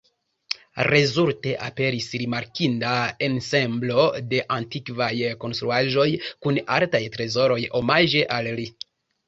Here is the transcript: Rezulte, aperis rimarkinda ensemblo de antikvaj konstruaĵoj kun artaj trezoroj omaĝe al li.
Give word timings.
Rezulte, 0.85 1.51
aperis 1.65 2.07
rimarkinda 2.21 2.95
ensemblo 3.27 4.07
de 4.33 4.41
antikvaj 4.57 5.13
konstruaĵoj 5.45 6.09
kun 6.47 6.61
artaj 6.81 7.05
trezoroj 7.19 7.63
omaĝe 7.85 8.29
al 8.41 8.55
li. 8.61 8.71